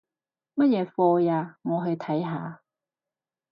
[0.55, 1.57] 乜嘢課吖？
[1.61, 2.63] 我去睇下